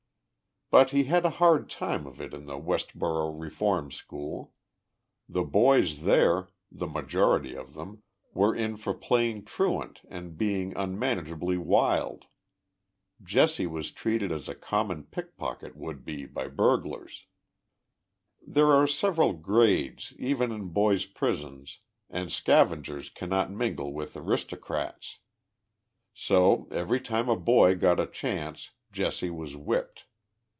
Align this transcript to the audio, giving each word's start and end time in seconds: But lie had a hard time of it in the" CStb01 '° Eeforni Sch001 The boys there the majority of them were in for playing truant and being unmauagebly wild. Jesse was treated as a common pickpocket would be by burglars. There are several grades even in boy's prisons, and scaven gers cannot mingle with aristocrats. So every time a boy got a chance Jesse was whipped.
But 0.73 0.93
lie 0.93 1.01
had 1.03 1.25
a 1.25 1.31
hard 1.31 1.69
time 1.69 2.07
of 2.07 2.21
it 2.21 2.33
in 2.33 2.45
the" 2.45 2.57
CStb01 2.57 3.35
'° 3.37 3.49
Eeforni 3.51 3.89
Sch001 4.07 4.51
The 5.27 5.43
boys 5.43 6.03
there 6.05 6.47
the 6.71 6.87
majority 6.87 7.55
of 7.55 7.73
them 7.73 8.03
were 8.33 8.55
in 8.55 8.77
for 8.77 8.93
playing 8.93 9.43
truant 9.43 9.99
and 10.07 10.37
being 10.37 10.71
unmauagebly 10.73 11.57
wild. 11.57 12.27
Jesse 13.21 13.67
was 13.67 13.91
treated 13.91 14.31
as 14.31 14.47
a 14.47 14.55
common 14.55 15.03
pickpocket 15.03 15.75
would 15.75 16.05
be 16.05 16.25
by 16.25 16.47
burglars. 16.47 17.25
There 18.41 18.71
are 18.71 18.87
several 18.87 19.33
grades 19.33 20.13
even 20.17 20.53
in 20.53 20.69
boy's 20.69 21.05
prisons, 21.05 21.79
and 22.09 22.29
scaven 22.29 22.81
gers 22.81 23.09
cannot 23.09 23.51
mingle 23.51 23.91
with 23.91 24.15
aristocrats. 24.15 25.19
So 26.13 26.69
every 26.71 27.01
time 27.01 27.27
a 27.27 27.35
boy 27.35 27.75
got 27.75 27.99
a 27.99 28.07
chance 28.07 28.71
Jesse 28.93 29.29
was 29.31 29.57
whipped. 29.57 30.05